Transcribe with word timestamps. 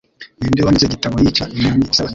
Ninde 0.39 0.61
Wanditse 0.65 0.87
Igitabo 0.87 1.15
Yica 1.23 1.43
Inyoni 1.53 1.83
isebanya 1.91 2.09